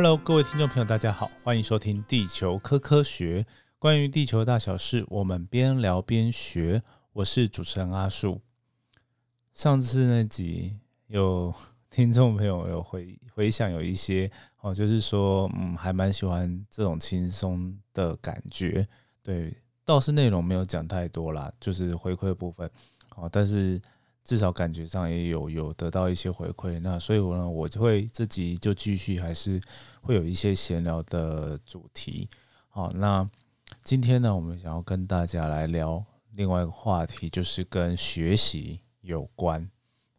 [0.00, 3.42] Hello，各位听众朋友，大家好，欢迎收听《地球科科学》，
[3.80, 6.80] 关于地球大小事，我们边聊边学。
[7.14, 8.40] 我是主持人阿树。
[9.52, 10.76] 上次那集
[11.08, 11.52] 有
[11.90, 14.30] 听众朋友有回回想，有一些
[14.60, 18.86] 哦，就是说，嗯，还蛮喜欢这种轻松的感觉。
[19.20, 19.52] 对，
[19.84, 22.70] 倒是内容没有讲太多啦，就是回馈部分
[23.16, 23.82] 哦，但是。
[24.28, 29.58] 至少感觉上也有有得到一些回馈，那所以我呢，我就会自己就继续还是
[30.02, 32.28] 会有一些闲聊的主题。
[32.68, 33.26] 好，那
[33.82, 39.66] 今天呢，我们想要跟大家来聊另外一个话题，就是跟学习有关。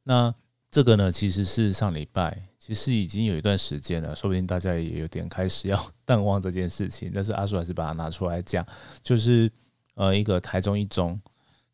[0.02, 0.34] 那
[0.72, 8.66] 这个呢，其实是上礼拜，其实已经有一段时间了，说不定大家也有点开始要 淡忘这件事情，但是阿叔还是把它拿出来讲，
[9.04, 9.52] 就是
[9.94, 11.22] 呃，一个台中一中。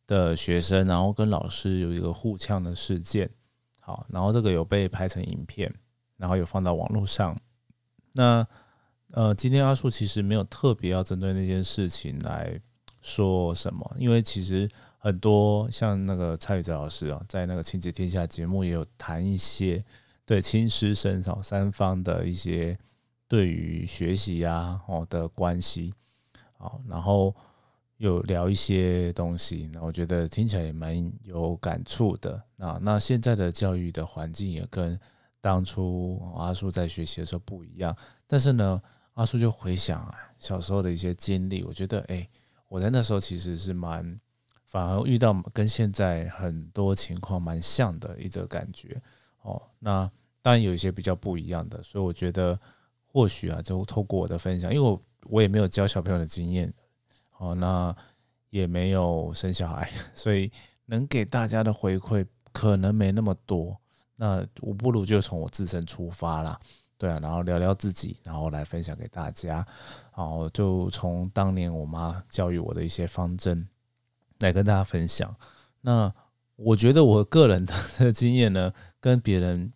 [0.07, 3.29] 的学生，然后跟老师有一个互呛的事件，
[3.79, 5.73] 好，然后这个有被拍成影片，
[6.17, 7.35] 然后有放到网络上。
[8.13, 8.45] 那
[9.11, 12.59] 呃，今天阿树其实没有特别要针对那件事情来
[13.01, 19.83] 说什么，因为其实很多像那个蔡宇哲老师啊，在那个亲子天下节目也有谈一些
[20.25, 22.77] 对亲师生少三方的一些
[23.27, 25.93] 对于学习啊哦的关系，
[26.57, 27.35] 好，然后。
[27.97, 32.41] 有聊一些东西，那我觉得听起来也蛮有感触的。
[32.57, 34.99] 那那现在的教育的环境也跟
[35.39, 37.95] 当初阿叔在学习的时候不一样。
[38.27, 38.81] 但是呢，
[39.13, 42.27] 阿叔就回想啊小时候的一些经历，我觉得哎，
[42.67, 44.19] 我在那时候其实是蛮
[44.65, 49.01] 反而遇到跟现在很多情况蛮像的一个感觉
[49.43, 49.61] 哦。
[49.79, 50.09] 那
[50.41, 52.59] 当然有一些比较不一样的，所以我觉得
[53.05, 56.73] 或许啊，就透过我的分享，因为我我也没有教小朋友的经验。
[57.37, 57.95] 哦，那
[58.49, 60.51] 也没有生小孩， 所以
[60.85, 63.77] 能给大家的回馈可能没那么多。
[64.15, 66.57] 那我不如就从我自身出发啦，
[66.97, 69.55] 对啊，然后聊聊自己，然后来分享给大家。
[70.15, 73.67] 然后就从当年我妈教育我的一些方针
[74.39, 75.35] 来跟大家分享。
[75.81, 76.13] 那
[76.55, 77.73] 我觉得我个人的
[78.13, 79.73] 经验呢，跟别人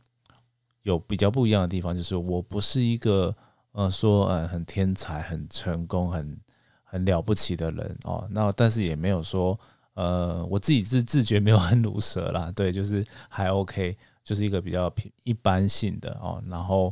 [0.84, 3.36] 有比较不一样的地方，就是我不是一个
[3.74, 6.40] 呃说呃很天才、很成功、很。
[6.92, 9.58] 很了不起的人哦，那但是也没有说，
[9.94, 14.92] 呃，我自己是自觉没有很鲁蛇啦，对，就是还 OK，就是一个比较
[15.24, 16.92] 一般性的哦，然后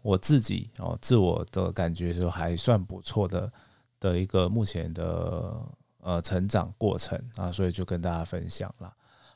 [0.00, 3.52] 我自己哦，自我的感觉就还算不错的
[4.00, 5.54] 的一个目前的
[6.00, 8.90] 呃成长过程啊，所以就跟大家分享了。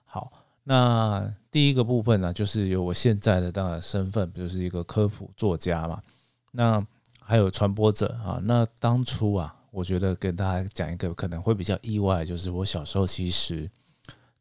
[0.06, 0.32] 好，
[0.64, 6.02] 那第一个部分呢，就是有我现在的当然身份，就是一个科普作家嘛，
[6.52, 6.82] 那
[7.20, 9.54] 还有传播者啊，那当初啊。
[9.70, 13.70] 我觉得跟大家讲一个可能会比较意外，就是我小时候其实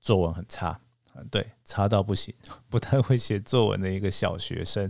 [0.02, 0.80] 作文很差，
[1.16, 2.34] 嗯对，差到不行，
[2.70, 4.90] 不太会写作文的一个小学生。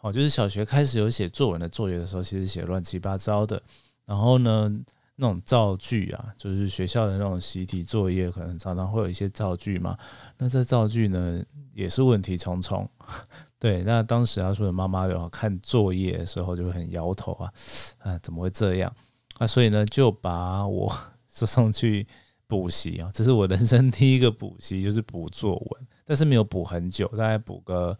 [0.00, 3.60] 哦，就是小学开始有写作文的作业的时候，其实写乱七八糟的。
[4.04, 4.70] 然后呢，
[5.16, 9.98] 那种造句啊，就是学校的那种习题作业，可能常常会有一些造句嘛。
[10.36, 11.42] 那这造句呢，
[11.74, 12.88] 也是问题重重。
[13.58, 17.52] 对，那当时他说的妈妈有看作业的时候就会很摇头啊，
[17.98, 18.94] 啊，怎么会这样？
[19.38, 20.92] 啊，所以呢，就把我
[21.28, 22.06] 送去
[22.46, 27.96] 补习啊，这是我人生第一个补习，就是补作文，但是没有补很久，大概补个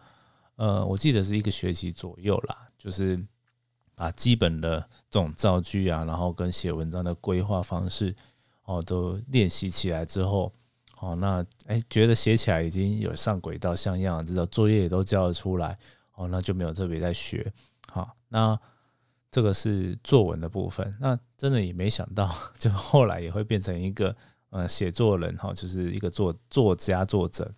[0.57, 3.19] 呃，我记得是一个学期左右啦，就是
[3.95, 8.15] 把基本的这种造句啊，然后跟写文章的规划方式
[8.65, 10.53] 哦，都练习起来之后，
[11.01, 15.79] 哦，那哎，觉得写起来已经有上轨道像样，知道作业也都交得出来，
[16.15, 17.53] 哦，那就没有特别在学，
[17.93, 18.59] 好，那。
[19.31, 24.15] 这个是作文的部分，那真的也没想到， 就后来也会变成一个
[24.51, 27.53] 呃写作人哈，就是一个作作家作者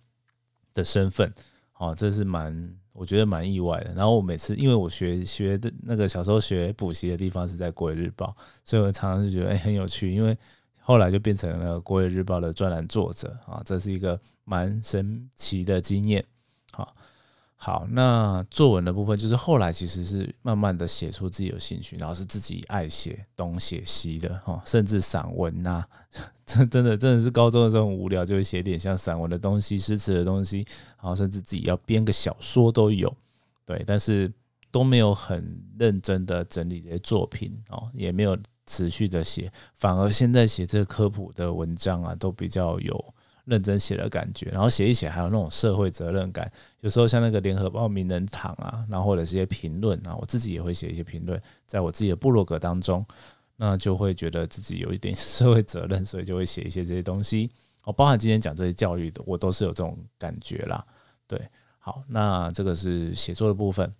[0.73, 1.33] 的身份，
[1.73, 3.93] 啊，这是蛮我觉得蛮意外的。
[3.93, 8.35] 然后我每次因为我学学的那个小时候学补习的地方是在国语日报，
[8.65, 10.37] 所以我常常就觉得哎很有趣，因为
[10.81, 13.37] 后来就变成了国语日报的专栏作者。
[13.45, 16.23] 啊，这是一个蛮神奇的经验，
[17.63, 25.85] 好，那作文的部分就是后来其实是慢慢的写出自己有兴趣，然后是自己爱写东写西的哈，甚至散文呐，
[26.43, 30.65] 真真的真的是高中的时候很无聊就会写点像散文的东西、诗词的东西，
[30.99, 33.15] 然后甚至自己要编个小说都有，
[33.63, 34.33] 对，但是
[34.71, 38.35] 都没有很认真的整理这些作品哦，也没有
[38.65, 43.13] 持续的写，反而现在写这个科普的文章啊，都比较有。
[43.51, 46.49] 认真写的感觉，然后写一写，还有那种社会责任感。
[46.79, 53.05] 有时候像那个联合报名人堂啊，然后或者是一些评论啊，我自己也会写一些评论，在我自己的部落格当中，
[53.57, 57.51] 那就会觉得自己有一点社会责任，所以就会写一些这些东西。
[57.83, 60.85] 哦，包含今天讲这些教育的，我都是有这种感觉啦。
[61.27, 61.37] 对，
[61.77, 63.93] 好，那这个是写作的部分。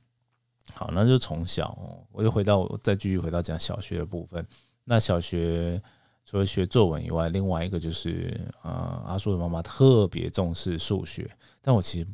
[0.74, 1.78] 好，那就从小，
[2.12, 4.46] 我就回到再继续回到讲小学的部分。
[4.84, 5.82] 那小学
[6.26, 11.30] 除了学作文以外，另外一个就是呃，阿叔的妈妈特别重视数学，
[11.62, 12.08] 但我其实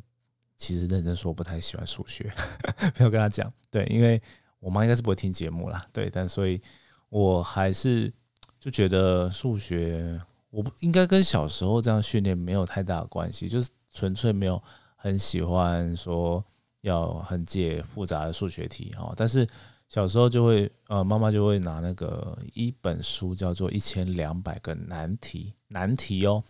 [0.56, 2.30] 其实认真说不太喜欢数学，
[2.98, 3.52] 没有跟他讲。
[3.70, 4.20] 对，因为
[4.60, 6.60] 我妈应该是不会听节目啦，对，但所以
[7.08, 8.12] 我还是
[8.58, 10.20] 就觉得数学
[10.50, 14.62] 我不应该跟小时候这样训练没有太大的关系，就是纯粹没有
[14.96, 16.44] 很喜欢说。
[16.82, 19.44] 要很解复杂的数学题哦，但是
[19.88, 26.42] 小时候就会呃，妈妈就会拿那个一本书叫做《一千两百个难题》难题哦，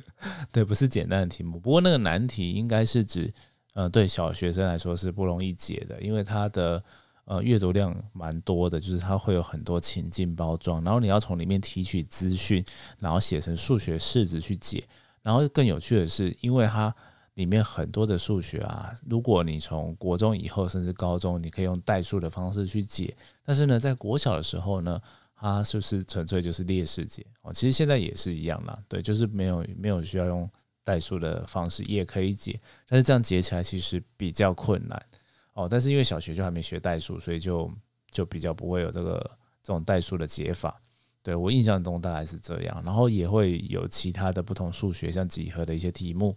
[0.50, 1.60] 对，不是简单的题目。
[1.60, 3.32] 不过那个难题应该是指
[3.74, 6.82] 呃，对小学生来说是不容易解的，因为它的
[7.26, 12.64] 呃阅读量蛮多的，就是它会有很多情境包装，然后你要从里面提取资讯，
[12.98, 14.82] 然后写成数学式子去解。
[15.22, 16.94] 然后更有趣的是，因为它
[17.36, 23.14] 里面很多的数学啊，如果你从国中以后，甚至高中，你可以用代数的方式去解。
[23.44, 24.98] 但是呢，在国小的时候呢，
[25.34, 27.52] 它就是纯粹就是列式解哦。
[27.52, 30.50] 其实现在也是一样啦，对，就是没有没有需要用
[30.82, 35.06] 代数的方式也可以解，但是这样解起来其实比较困难
[35.52, 35.68] 哦。
[35.70, 37.70] 但是因为小学就还没学代数，所以就
[38.10, 39.18] 就比较不会有这个
[39.62, 40.80] 这种代数的解法。
[41.22, 46.34] 对我印象中大概是这样，然后也会有其他的不同数学，像几何的一些题目。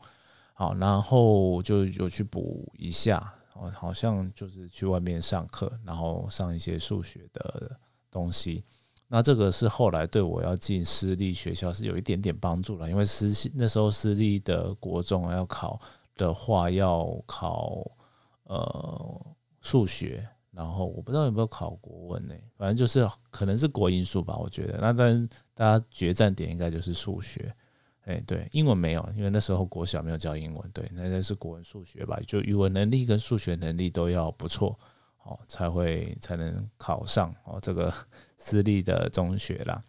[0.60, 7.80] 好，然后就有去补一下，哦，好像就是去外面上课，然后上一些数学的
[8.12, 8.66] 东西。
[9.08, 15.80] 那这个是后来对我要进私立学校是有一点点帮助了，因为私那时候私立的国中要考
[16.18, 17.90] 的话要考
[18.44, 19.26] 呃
[19.62, 24.78] 数学，然后我不知道有没有考国文呢，反正就是可能是国英数吧，我觉得。
[24.82, 27.56] 那但大家决战点应该就是数学。
[28.10, 30.72] 哎，对，英文没有，因为那时候国小没有教英文。
[30.74, 34.78] 对，那那是国文、数学吧，就语文能力跟数学能力都要不错，
[35.24, 37.94] 哦，才会才能考上哦这个
[38.40, 39.80] 私立的中学啦。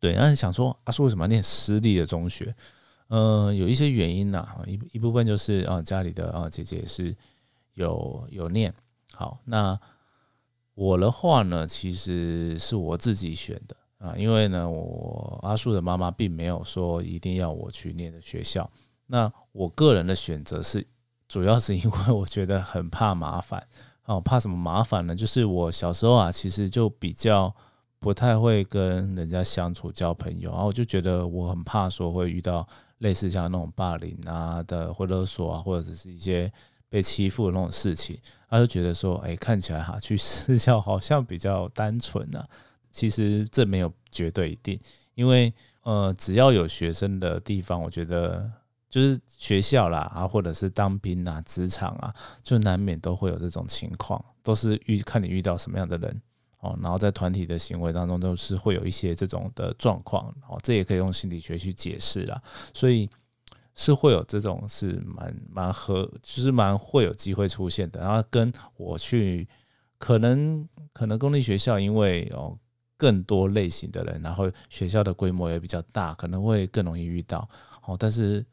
[0.00, 2.54] 对，那想说阿叔为什么要念私立的中学？
[3.08, 7.14] 嗯，有一些原因呐，一一部分就是啊家里的啊姐姐是
[7.74, 8.72] 有有念。
[9.12, 9.78] 好，那
[10.74, 13.76] 我的话呢，其实是我自己选的。
[14.04, 18.70] 啊，因为呢，我阿树的妈妈并没有说一定要我去念的学校。
[19.06, 20.86] 那我个人的选择是，
[21.26, 23.66] 主要是因为我觉得很怕麻烦。
[24.04, 25.16] 哦，怕什么麻烦呢？
[25.16, 27.54] 就是我小时候啊，其实就比较
[27.98, 32.68] 不太会跟人家相处、交朋友，然后我就觉得我很怕说会遇到
[32.98, 36.52] 类似像那种霸凌啊的，或勒索啊，或者是一些
[36.90, 38.18] 被欺负的那种事情。
[38.50, 42.46] 他就觉得说，哎，看起来哈，去 私校好像比较单纯啊。
[42.94, 44.78] 其实这没有绝对一定，
[45.16, 45.52] 因为
[45.82, 48.48] 呃，只要有学生的地方，我觉得
[48.88, 56.22] 就是学校啦啊，或者是当兵啊、职场啊，就难免都会有这种情况，都是遇看你遇到什么样的人
[56.60, 56.78] 哦。
[56.80, 60.56] 然后在团体的行为当中，都是会有一些这种的状况哦。
[60.62, 62.40] 这也可以用心理学去解释啦，
[62.72, 63.10] 所以
[63.74, 67.98] 是会有这种是蛮蛮合，就是蛮会有机会出现的。
[67.98, 69.48] 然后跟我去，
[69.98, 72.56] 可能可能公立学校，因为哦。
[72.96, 77.48] 更多类型的人，然后学校的规模也比较大，可能会更容易遇到。
[77.84, 78.44] 哦，但是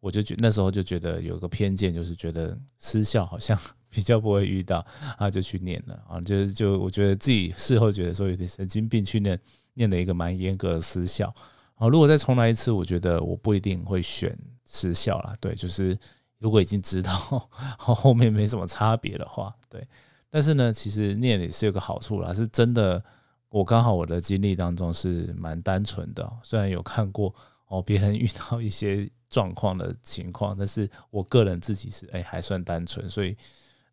[0.00, 4.84] 我就觉那时候就觉得有个偏见，就是觉得私校好像比较不会遇到，
[5.16, 9.40] 啊，就去念了啊，就就我觉得自己事后觉得说有点神经病，去念
[9.74, 11.34] 念了一个蛮严格的私校。
[11.74, 15.34] 啊，如果再重来一次，我觉得我不一定会选私校了。
[15.40, 15.98] 对，就是
[16.38, 17.12] 如果已经知道
[17.76, 19.86] 后面没什么差别的话，对。
[20.30, 23.02] 但是呢，其实念也是有个好处啦，是真的。
[23.48, 27.34] 我刚好我的经历当中是蛮单纯的，虽然有看过
[27.68, 33.36] 哦别人遇到一些 状况的情况，但是我个人自己是哎还算单纯，所以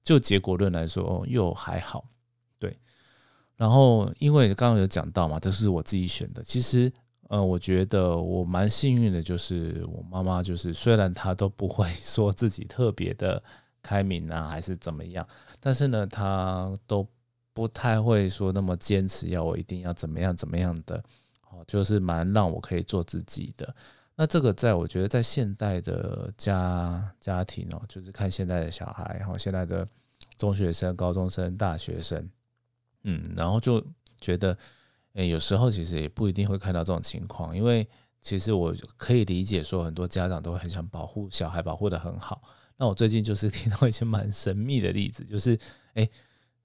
[0.03, 2.05] 就结果论来说又还好，
[2.59, 2.75] 对。
[3.55, 6.91] 然后因为刚刚有讲到嘛，这是我自己选的，其实
[7.29, 13.41] 呃我觉得我蛮幸运的，就是我妈妈就是虽然她都不会 说自己特别的
[13.81, 15.25] 开明啊还是怎么样，
[15.59, 17.07] 但是呢她都。
[17.53, 20.97] 不太会说那么坚持要我一定要怎么样怎么样的，
[21.51, 23.75] 哦，就是蛮让我可以做自己的。
[24.15, 29.87] 那这个在我觉得在现代的家家庭哦，就是看现在的小孩，然后现在的
[30.37, 32.27] 中学生、高中生、大学生，
[33.03, 33.83] 嗯，然后就
[34.19, 34.57] 觉得，
[35.13, 37.87] 诶，有时候其实也不一定会看到这种情况，因为
[38.19, 42.41] 其实我可以理解说很多家长都很想保护小孩，保护的很好。
[42.77, 45.55] 那我最近就是 听到一些蛮神秘的例子，就是
[45.93, 46.09] 诶。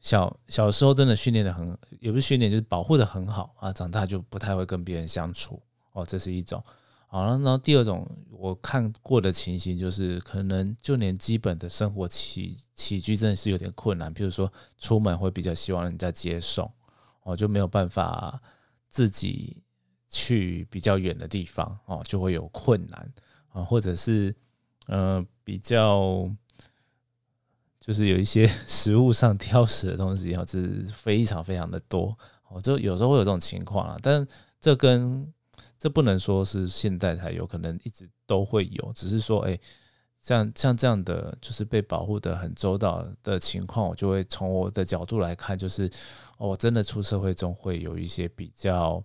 [0.01, 3.73] 小小时候真的训练的很，也不是训练，就是保护的很好啊。
[3.73, 5.61] 长大就不太会跟别人相处
[5.93, 6.63] 哦，这是一种
[7.09, 16.71] 好，然后第二种我看过的情形就是，可能就连基本的生活起起居真的是有点困难，比如说出门会比较希望人家接送，
[17.23, 18.41] 哦，就没有办法
[18.91, 19.57] 自己
[20.09, 23.13] 去比较远的地方，哦，就会有困难
[23.49, 24.35] 啊，或者是
[24.87, 26.31] 呃比较
[27.81, 32.17] 就是有一些 食物上挑食的东西，哦，这是非常非常的多，
[32.49, 34.27] 哦，就有时候会有这种情况啊，但
[34.61, 35.33] 这跟
[35.79, 39.59] 这不能说是现代才有可能一直都会有，只是说，哎，
[40.21, 45.89] 像像这样的就是被保护的很周到的情况，我就会从我的角度来看，就是
[46.39, 49.03] 哦，真的出社会中会有一些比较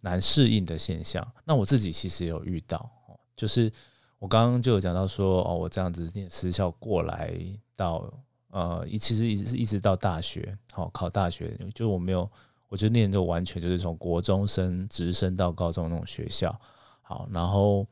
[0.00, 1.26] 难适应的现象。
[1.44, 2.90] 那我自己其实有遇到，
[3.36, 3.72] 就是
[4.18, 7.34] 我刚刚就有讲到说，哦，我这样子念私校过来
[7.76, 8.12] 到
[8.50, 12.30] 呃，一其实一直一直到大学，好考大学，就我没有。
[12.70, 16.54] 我就念就完全就是从国中生直升到高中那种学校，
[17.00, 17.86] 好，然后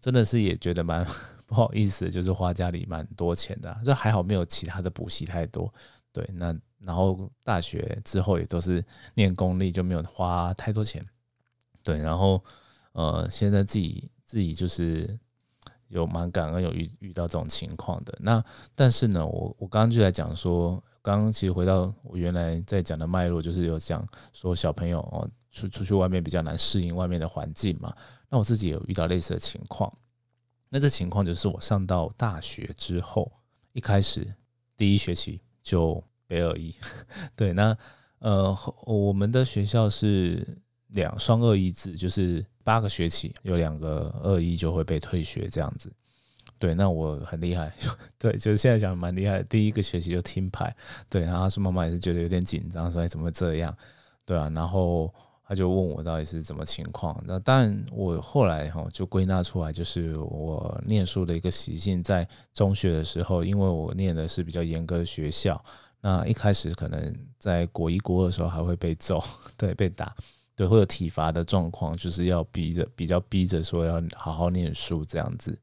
[0.00, 1.06] 真的是也觉得蛮
[1.46, 5.70] 不好意思，就是花家里蛮多钱的，就还好没有其他的补习太多，
[6.10, 11.04] 对，那然后大学之后也都是念公立，就没有花太多钱，
[11.82, 12.42] 对，然后
[12.92, 15.18] 呃，现在自己自己就是
[15.94, 20.82] 有蛮感恩有遇遇到这种情况的，那但是呢，我我刚刚就在讲说。
[21.04, 27.94] 刚刚其实回到我原来在讲的脉络，就是有讲说小朋友哦出出去外面比较难适应外面的环境嘛。
[28.30, 29.92] 那我自己有遇到类似的情况。
[30.70, 33.30] 那这情况就是我上到大学之后，
[33.74, 34.34] 一开始
[34.78, 36.74] 第一学期就北二一，
[37.36, 37.76] 对，那
[38.20, 40.56] 呃我们的学校是
[40.94, 45.92] 两双二一制，就是八个学期有两个二一就会被退学这样子。
[46.58, 47.70] 对，那我很厉害，
[48.18, 49.42] 对，就是现在讲蛮厉害。
[49.42, 50.74] 第一个学期就听牌，
[51.10, 53.76] 对，然后他妈妈也是觉得有点紧张，说哎怎么这样，
[54.24, 55.12] 对啊，然后
[55.46, 57.22] 他就问我到底是怎么情况。
[57.26, 65.62] 那但我后来哈就归纳出来，就是我念书的一个习性，在中学的时候，因为我念的是比较严格的学校，
[66.00, 69.22] 那一开始可能在国一国二的时候还会被揍，
[69.58, 70.14] 对，被打，
[70.56, 75.58] 对，会有体罚的状况，就是要逼着比较逼着说要好好念书这样子。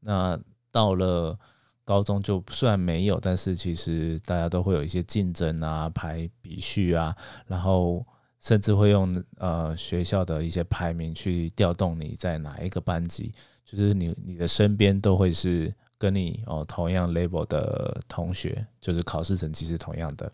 [0.00, 1.38] 那到了
[1.84, 7.14] 高中就虽然没有，但是其实大家都会有一些竞争啊、排比序啊，
[7.46, 8.02] 然后
[8.40, 13.34] 甚至会用呃学校的一些排名去调动你在哪一个班级，
[13.66, 20.32] 就是你你的身边都会是跟你哦同样 level 的同学，就是考试成绩是同样的，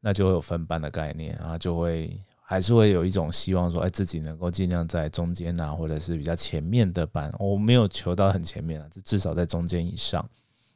[0.00, 2.18] 那就会有分班的概念啊，就会。
[2.46, 7.32] 还是会有一种希望说，哎，自己能够尽量在中间啊，或者是比较前面的班。
[7.38, 10.28] 我没有求到很前面啊，至少在中间以上。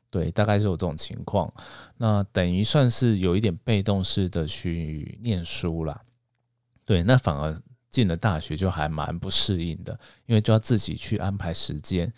[0.09, 1.53] 对，大概是有这种情况。
[1.99, 6.01] 那等于算是有一点被动式的去念书啦。
[6.87, 7.55] 对，那反而
[7.91, 9.93] 进了大学就还蛮不适应的，
[10.25, 12.11] 因为就要自己去安排时间。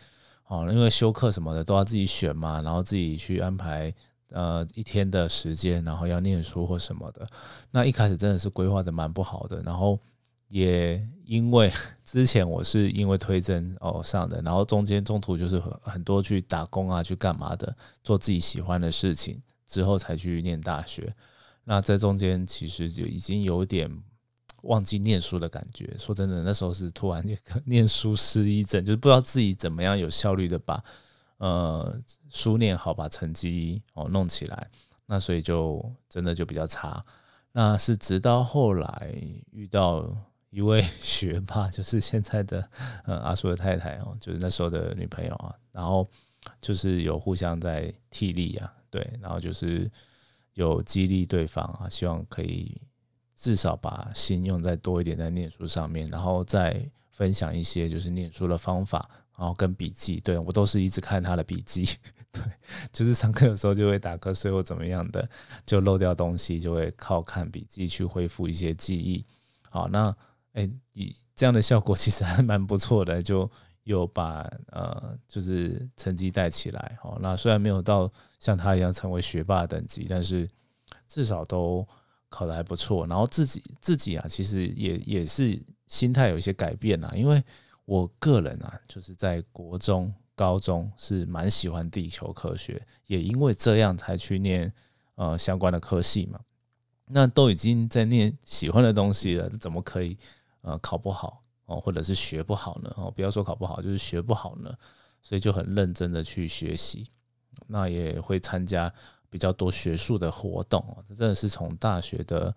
[0.47, 3.93] 哦，因为修课什么的都要自己选嘛，然后自己去安排。
[4.31, 7.27] 呃，一天的时间，然后要念书或什么的，
[7.71, 9.61] 那一开始真的是规划的蛮不好的。
[9.63, 9.99] 然后
[10.49, 11.73] 也因为
[12.05, 21.13] 之前我是因为推甄哦上的，然后中间中途就是很很多去打工啊，去干嘛的，做自己喜欢的事情，之后才去念大学。
[21.65, 23.91] 那在中间其实就已经有点
[24.63, 25.93] 忘记念书的感觉。
[25.99, 27.35] 说真的，那时候是突然就
[27.65, 30.83] 念书失忆症，就是不知道自己怎么样有效率的把。
[31.41, 34.71] 呃，书念好，把成绩哦弄起来，
[35.07, 37.03] 那所以就真的就比较差。
[37.53, 39.15] 那是直到后来
[39.51, 40.07] 遇到
[40.51, 42.69] 一位学霸，就是现在的
[43.07, 46.07] 呃阿叔的太太哦，就是那时候的女朋友啊，然后
[46.61, 49.91] 就是有互相在替力啊，对，然后就是
[50.53, 52.79] 有激励对方啊，希望可以
[53.35, 59.09] 至少把心用在多一点在念书上面，然后再分享一些就是念书的方法。
[59.41, 61.89] 然后跟笔记，对我都是一直看他的笔记，
[62.31, 62.43] 对，
[62.93, 65.27] 就是上课的时候就会打瞌睡或怎么样的，
[65.65, 69.25] 就漏掉东西，就会靠看笔记去恢复一些记忆。
[69.71, 70.15] 好，那
[70.53, 73.51] 哎，以这样的效果其实还蛮不错的，就
[73.85, 74.43] 有把
[74.73, 76.99] 呃，就是成绩带起来。
[77.01, 80.47] 好，那虽然没有到像他一样成为学霸等级，但是
[81.09, 81.89] 至少都
[82.29, 83.07] 考得还不错。
[83.07, 87.43] 然后自己自己啊，其实也也是心态有一些改变啊，因为。
[87.91, 94.73] 我个人啊，就是在国中、高中是蛮喜欢地球科学，也因为这样才去念
[95.17, 96.39] 呃相关的科系嘛。
[97.07, 100.17] 那都已经在念喜欢的东西了，怎么可以
[100.61, 102.95] 呃考不好哦，或者是学不好呢？
[102.97, 104.73] 哦，不要说考不好，就是学不好呢。
[105.21, 107.11] 所以就很认真的去学习，
[107.67, 108.95] 那也会参加
[109.29, 112.55] 比较多学术的活动这真的是从大学的。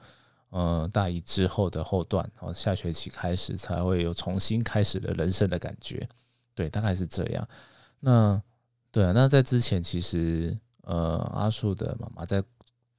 [0.55, 6.07] 嗯，大一之后的后段，然后下学期开始才会有重新开始的人生的感觉。
[6.53, 7.47] 对，大概是这样。
[7.99, 8.39] 那
[8.91, 12.43] 对啊，那在之前其实呃，阿树的妈妈在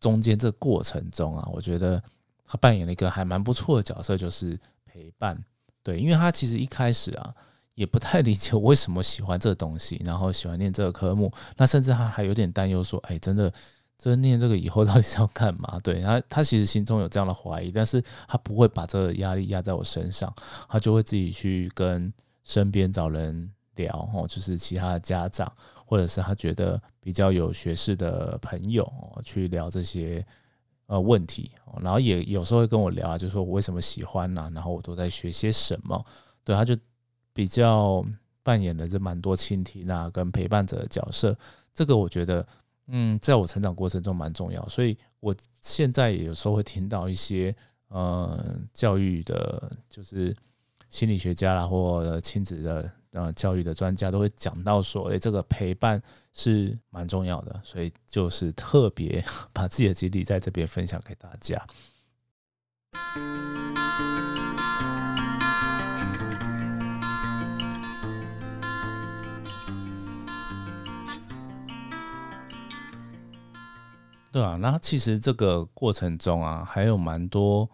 [0.00, 2.02] 中间这过程中啊，我觉得
[2.44, 5.38] 她扮演了一个还蛮不错的角色，就是陪伴。
[5.84, 7.32] 对，因为她其实一开始啊，
[7.76, 13.52] 也不太理解为什么喜欢这东西，然后喜欢念这个科目，那甚至她还有点担忧说，哎，真的。
[13.97, 15.79] 这念这个以后到底是要干嘛？
[15.83, 20.33] 对他，他其实心中有这样的怀疑，但是他不会把这个压力压在我身上，
[20.69, 25.51] 他就会自己去跟身边找人聊，哦，就是其他的家长，
[25.87, 28.93] 或者是他觉得比较有学识的朋友
[29.25, 30.27] 去聊这些
[30.87, 34.51] 呃问题，然后也有时候会跟我聊啊，就说我为什么喜欢呢？
[34.53, 36.05] 然后我都在学些什么？
[36.43, 36.77] 对，他就
[37.33, 38.05] 比较
[38.43, 41.35] 扮演了这蛮多倾听啊跟陪伴者的角色，
[41.73, 42.47] 这个我觉得。
[42.88, 47.55] 嗯，在我成长过程中蛮重要，所以我现在也有时候会听到一些
[47.88, 48.38] 呃
[48.73, 50.37] 教育的，就是
[50.91, 61.67] 心理学家啦，或亲子的呃教育的专家都会讲到说，诶，这个陪伴是蛮重要的，所以就是特别 把自己的经历在这边分享给大家。
[74.35, 77.71] 对啊，那其实这个过程中啊，还有蛮多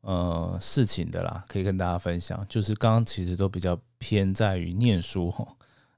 [0.00, 2.44] 呃事情的啦，可以跟大家分享。
[2.48, 5.32] 就是刚刚其实都比较偏在于念书，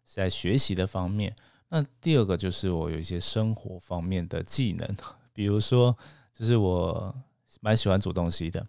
[0.05, 1.35] 在学习的方面。
[1.71, 4.97] 那第二个就是我有一些生活方面的技能，
[5.33, 5.97] 比如说，
[6.35, 7.15] 就是我
[7.63, 8.67] 蛮喜欢煮东西的。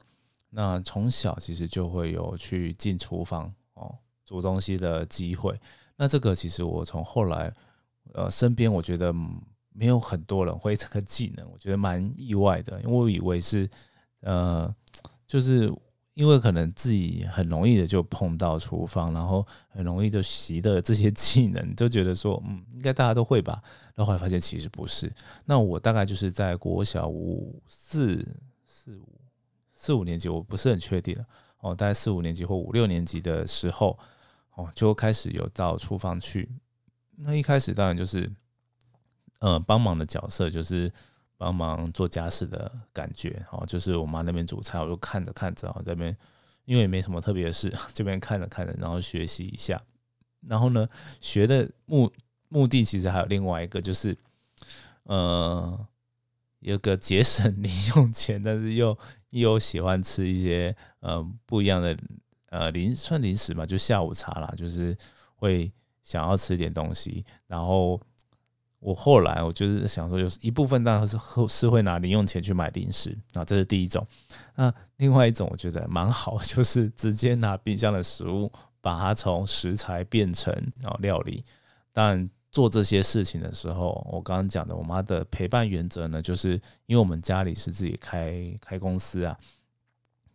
[0.50, 5.60] 那从小其实就会有去进厨房哦煮东西的机会。
[5.98, 7.54] 那这个其实我从后来
[8.14, 9.14] 呃身边，我觉得。
[9.74, 13.68] 没有很多人会这个技能，我觉得蛮意外的，因为我以为是，
[14.22, 14.74] 呃，
[15.25, 15.74] 就是
[16.13, 23.62] 因为可能自己很容易的就碰到厨房，然后很容易就习的这些技能，就觉得说，嗯，应该大家都会吧。
[23.95, 25.12] 然后后来发现其实不是。
[25.45, 28.24] 那我大概就是在国小五四
[28.65, 29.21] 四五
[29.71, 31.17] 四五年级，我不是很确定
[31.60, 33.98] 哦，大概四五年级或五六年级的时候，
[34.56, 36.48] 哦，就开始有到厨房去。
[37.17, 38.32] 那一开始当然就是。
[39.43, 40.89] 呃，帮忙的角色就是
[41.36, 46.15] 帮忙做家事的感觉，哦，就是我妈那边煮菜，我就看着看着，哦，这边
[46.63, 49.84] 因为也没什么特别的事， 这边看着看着，然后学习一下，
[50.47, 50.88] 然后呢，
[51.19, 52.10] 学的目
[52.47, 54.17] 目的其实还有另外一个，就是
[55.03, 55.86] 呃，
[56.60, 58.97] 有个节省零用钱，但是又
[59.32, 61.97] 又喜欢吃一些呃不一样的
[62.49, 64.97] 呃零算零食嘛，就下午茶啦，就是
[65.36, 65.69] 会
[66.01, 67.99] 想要吃点东西，然后。
[68.84, 71.17] 我后来我就是想说，就是一部分当然是
[71.48, 74.06] 是会拿零用钱去买零食啊，这是第一种。
[74.56, 81.46] 那另外一种我觉得蛮好，就是直接拿冰箱的食物，把它从食材变成啊料理。
[81.93, 86.52] 当然做这些事情的时候，我刚刚讲的我妈的陪伴原则呢，就是
[86.86, 89.38] 因为我们家里是自己开开公司啊，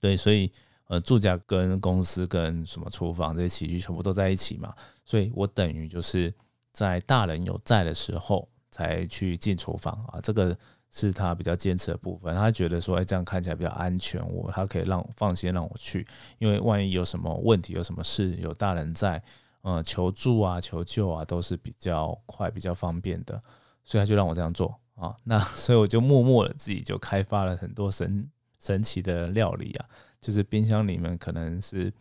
[0.01, 0.51] 对，所以
[0.87, 6.33] 呃住家跟公司跟什么厨房这些起居全部都在一起嘛，所以我等于就是。
[6.73, 10.57] 在大人有在的时候才去进厨房啊，这个
[10.91, 12.35] 是他比较坚持的部分。
[12.35, 16.07] 他觉得说，哎，这样看起来比较安全，我他可以让放心让我去，
[16.39, 19.23] 因为万一有什么问题、有什么事，有大人在，
[19.63, 23.43] 呃，求助啊、求救啊，都是比较快、比较方便的，
[23.85, 25.17] 所以他就让我这样做啊。
[25.25, 29.87] 那所以我就默默的自己就开发了很多神神奇的料理啊，
[30.21, 31.93] 就是冰箱里面可能是。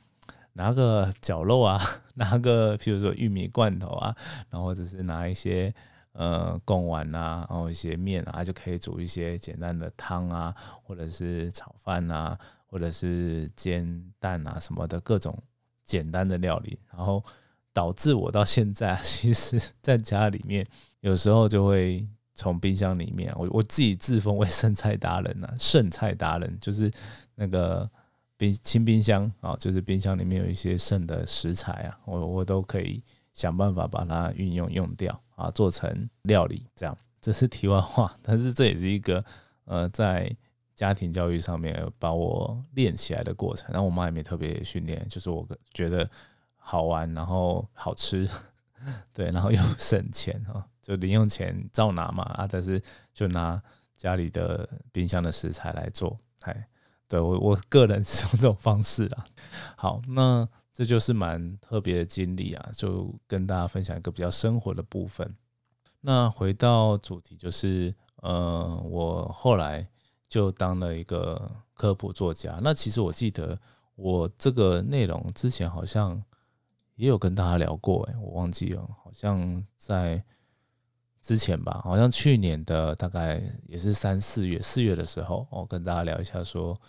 [0.58, 1.80] 拿个绞肉啊，
[2.16, 4.16] 拿个譬如说玉米罐头啊，
[4.50, 5.74] 然后或者是拿一些
[6.14, 15.38] 呃贡丸啊，然后一些面啊，就可以煮一些简单的汤啊，或者是炒饭啊，或者是煎蛋啊什么的各种
[15.86, 17.24] 简单的料理，然后
[17.72, 20.66] 导致我到现在 其实在家里面
[21.02, 26.92] 有时候就会从冰箱里面，我我自己自封为剩菜达人呐，剩菜达人就是
[27.36, 27.88] 那个。
[28.38, 36.66] 冰清冰箱啊，就是冰箱里面有一些剩的食材啊，我我都可以想办法把它运用用掉啊，做成料理。
[36.76, 39.26] 这样这是题外话，但是这也是一个
[39.66, 40.34] 呃，在
[40.76, 43.70] 家庭教育上面把我练起来的过程。
[43.72, 46.08] 然后我妈也没特别训练，就是我觉得
[46.56, 48.30] 好玩，然后好吃，
[49.12, 52.80] 对，然后又省钱啊，就零用钱照拿嘛啊，但是
[53.16, 53.60] 就拿
[53.96, 56.68] 家里的冰箱的食材来做，哎。
[57.08, 59.26] 对我我个人 是用这种方式啊。
[59.76, 65.36] 好，那这就是蛮特别的经历啊，就跟大家分享一个比较生活的部分。
[66.02, 69.88] 那回到主题，就是呃，我后来
[70.30, 72.60] 就当了一个科普作家。
[72.62, 73.60] 那其实我记得
[73.96, 76.22] 我这个内容之前好像
[76.96, 80.24] 也有跟大家聊过，哎，我忘记了，好像在
[81.22, 86.80] 之前吧，好像去年的大概也是三四月，四月的时候，我跟大家聊一下，说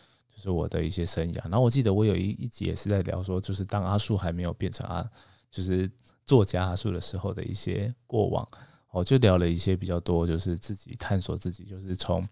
[0.41, 1.43] 是我的一些生涯。
[1.45, 5.09] 然后我记得我有一一集也是在聊说，就是当阿树还没有变成阿，
[5.51, 5.91] 就是
[6.25, 8.47] 作家阿树的时候的一些过往，
[8.93, 12.27] 我就聊了一些比较多，就是自己探索自己，就是从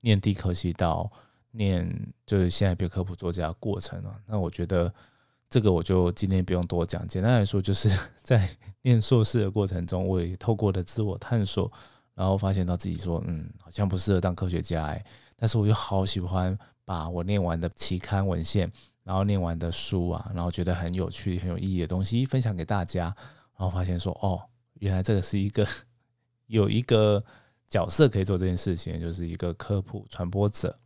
[0.00, 1.10] 念地科系到
[1.52, 4.18] 念，就是现在变科普作家过程啊。
[4.26, 4.92] 那我觉得。
[5.52, 7.90] 这个我就今天不用多讲，简单来说，就是
[8.24, 8.48] 在
[8.80, 11.70] 念硕士的过程中，我也透过的自我探索，
[12.14, 15.04] 然后发现到自己说，嗯，好像不适合当科学家哎，
[15.36, 18.70] 但是我又好喜欢把我念完的期刊文献，
[19.02, 23.04] 然后念完的书啊，然后觉得很有趣、很有意义的东西分享给大家，
[23.56, 24.42] 然后发现说，哦，
[24.74, 25.66] 原来这个是一个
[26.46, 27.22] 有一个
[27.68, 30.78] 角色可以做这件事情，就是一个科普传播者，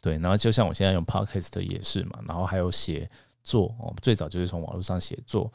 [0.00, 3.10] 对，然后就像我现在用 podcast 也是嘛，然后还有写。
[3.46, 5.52] 作哦，最早就是从网络上写作，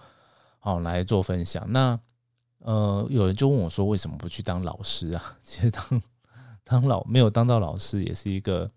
[0.62, 1.66] 哦来做分享。
[1.72, 2.00] 那
[2.60, 5.38] 呃，有人就问我说，为什么不去当老师啊？
[5.42, 6.02] 其实当
[6.64, 8.72] 当老没有当到老师，也是一个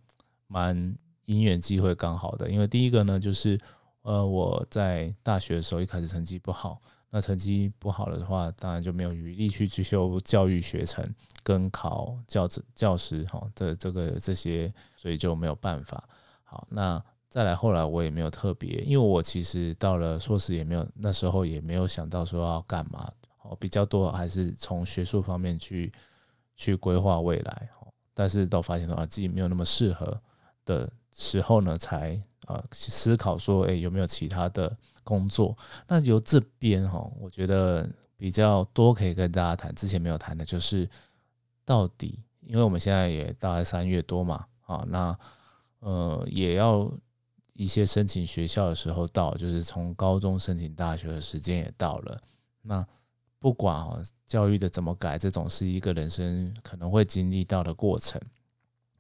[0.52, 2.50] 蛮因缘机会刚好的。
[2.50, 3.58] 因为第一个呢，就是
[4.02, 11.02] 呃，我在大学的时候一开始成绩不好，那成绩不好了的话，当然就没有余力去去修教育学程
[11.42, 16.06] 跟考教职教师哈的这个这些，所以就没有办法。
[16.44, 17.02] 好，那。
[17.32, 23.10] 再来，后来我也没有特别，因为我其实到了硕士也没有，那时候也没有想到说要干嘛，
[23.40, 25.90] 哦，比较多还是从学术方面去
[26.56, 30.20] 去规划未来，哦，但是到发现的话自己没有那么适合
[30.64, 35.56] 的时候呢，才啊思考说，哎，有没有其他的工作？
[35.86, 40.88] 那由这边哈，我觉得比较多可以跟大家谈，之前没有谈的就是
[41.64, 45.18] 到底，因为我们现在也大概三月多嘛，啊，那
[45.80, 46.92] 呃也要。
[47.54, 52.18] 一些申请学校的时候到，就是从高中申请大学的时间也到了。
[52.62, 52.84] 那
[53.38, 53.86] 不管，
[54.26, 58.18] 教育的怎么改，这种是一个人生可能会经历到的过程。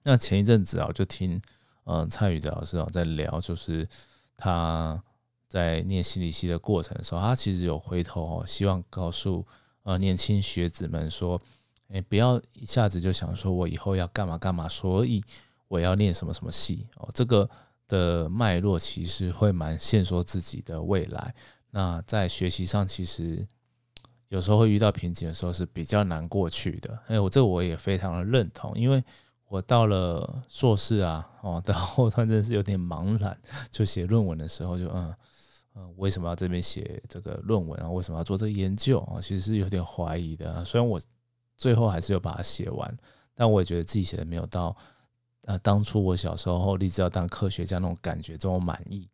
[0.02, 1.40] 那前一阵子啊，就听
[1.84, 3.88] 嗯蔡宇哲老师啊在聊，就是
[4.36, 5.02] 他
[5.48, 9.46] 在念心理系的过程的时候，他其实有回头哦，希望告诉
[9.82, 11.40] 呃年轻学子们说，
[11.88, 15.22] 哎，不要一下子就想说我以后要干嘛干嘛，所以
[15.68, 17.48] 我要念什么什么系哦，这个。
[17.88, 21.34] 的脉络其实会蛮限缩自己的未来。
[21.72, 23.46] 那在学习上，其实
[24.28, 26.98] 有时候会遇到瓶颈的时候是比较难过去的。
[27.08, 29.04] 哎，我这我也非常的认同，因为
[29.52, 33.38] 我到了硕士啊，哦， 到后端真的是有点茫然。
[33.70, 35.14] 就写论文的时候，就嗯
[35.74, 37.90] 嗯，为什么要这边写这个论文啊？
[37.90, 39.20] 为什么要做这个研究啊？
[39.20, 40.64] 其实是有点怀疑的啊。
[40.64, 40.98] 虽然我
[41.58, 42.96] 最后还是有把它写完，
[43.34, 44.74] 但我也觉得自己写的没有到。
[45.44, 49.06] 呃，当初我小时候立志要当科学家那种感觉这么满意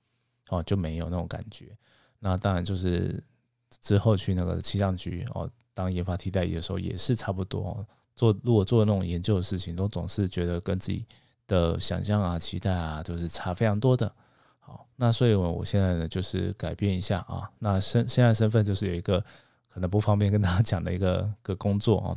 [0.51, 1.77] 哦，就没有那种感觉。
[2.21, 3.21] 那当然就是
[3.81, 7.85] 之后去那个气象局哦，当研发替代役的时候也是差不多。
[8.19, 11.07] 做如果做那种研究的事情，都总是觉得跟自己
[11.47, 14.13] 的想象啊、期待啊，都是差非常多的。
[14.59, 17.49] 好，那所以我我现在呢，就是改变一下啊。
[17.61, 19.25] 那身现在身份就是有一个
[19.73, 22.17] 可能不方便跟大家 讲的一个个工作啊。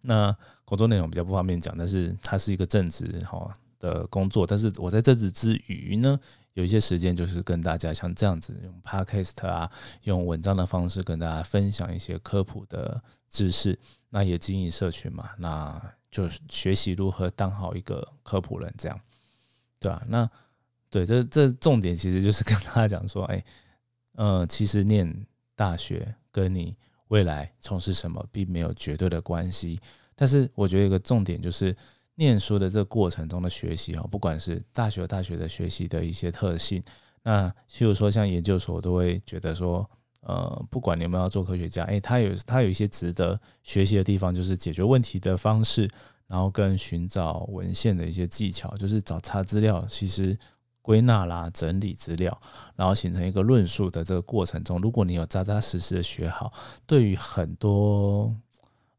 [0.00, 4.44] 那工作内容比较不方便讲，但是它是一个正职哈的工作。
[4.44, 6.18] 但是我在正职之余呢，
[6.54, 9.70] 有一些时间就是跟大家像这样子用 podcast 啊，
[10.02, 13.78] 用文章的方式跟大家分享一些科普的知识。
[14.10, 19.00] 那也经营社群嘛，那就学习如何当好一个科普人，这样
[19.80, 20.02] 对吧？
[20.06, 20.30] 那
[20.90, 23.44] 对这这重点其实就是跟大家讲说，哎，
[24.16, 26.76] 呃，其实念大学跟你。
[27.08, 29.78] 未来从事什么并没有绝对的关系，
[30.14, 31.76] 但是我觉得一个重点就是
[32.16, 36.82] 念书的这个过程中的学习哦，不管是大学大学的学习的一些特性，
[37.22, 39.88] 那譬如说像研究所，都会觉得说，
[40.20, 45.88] 呃，不管你们要做科学家，诶，他有他有一些值得学习的地方，就是解决问题的方式，
[46.26, 50.38] 然后跟寻找文献的一些技巧，就是找查资料，其实。
[50.84, 52.36] 归纳啦，整理资料，
[52.74, 56.52] 然后形成一个论述的这个过程中，如果你有扎扎实实的学好，
[56.88, 58.34] 对于很多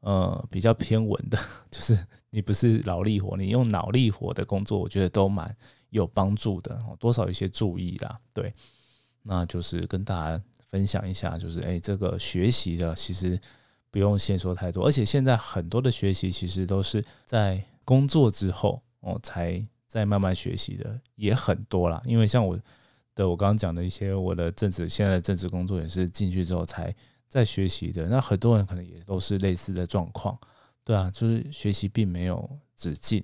[0.03, 1.37] 呃比较偏文的，
[1.71, 1.97] 就是
[2.29, 5.53] 你不是劳力活，你用脑力活的工作，我觉得都蛮
[5.89, 8.19] 有帮助的，多少有一些注意啦。
[8.33, 8.53] 对，
[9.23, 13.39] 那就是跟大家分享一下，就是哎，这个学习的其实
[13.89, 19.65] 不用先说太多，而且现在很多的学习其实都是在工作之后哦才。
[19.85, 22.59] 在慢慢学习的也很多啦，因为像我
[23.13, 26.91] 的我刚刚讲的一些我的政治现在的政治工作也是进去之后才
[27.33, 30.37] 在学习的，那很多人可能也都是类似的状况，
[30.83, 33.23] 对啊，就是学习并没有止境，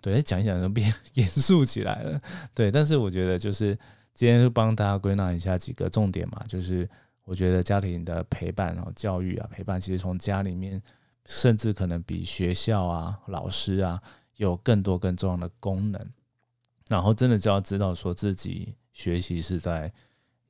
[0.00, 2.20] 对，讲一讲就变 严肃起来了，
[2.54, 3.78] 对，但是我觉得就是
[4.14, 6.88] 今天就帮大家归纳一下几个重点嘛，就是。
[7.24, 10.82] 我觉得家庭的陪伴哦，教育啊，陪伴其实从家里面，
[11.26, 14.02] 甚至可能比学校啊、老师啊
[14.34, 16.04] 有更多更重要的功能。
[16.88, 19.92] 然后真的就要知道说自己学习是在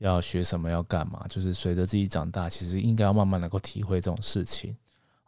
[0.01, 4.77] 要学什么，要干嘛，就是随着自己长大，其实应该要慢慢能够体会这种事情。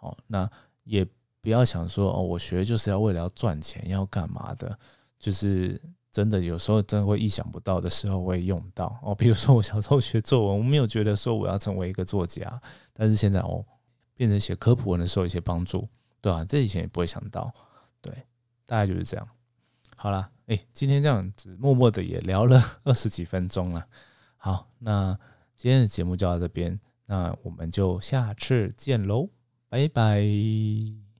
[0.00, 0.50] 哦，那
[0.84, 1.06] 也
[1.40, 4.78] 不要想说哦，我学就是要为了要赚钱，要干嘛的，
[5.18, 5.80] 就是
[6.10, 9.14] 真的有时候真的会意想不到的时候会用到哦。
[9.14, 12.60] 比如说我小时候学作文，我没有觉得说我要成为一个作家，
[12.92, 13.64] 但是现在哦，
[14.14, 15.88] 变成写科普文的时候一些帮助，
[16.20, 16.44] 对吧？
[16.44, 17.52] 这以前也不会想到，
[18.00, 18.12] 对，
[18.66, 19.28] 大概就是这样。
[19.96, 20.30] 好了。
[20.46, 23.86] 哎，今天这样子默默的也聊了 二十几分钟了。
[24.44, 25.16] 好，那
[25.54, 29.28] 今天的节目就到这边，那我们就下次见喽，
[29.68, 31.11] 拜拜。